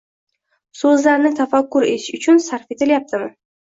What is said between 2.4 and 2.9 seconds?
sarf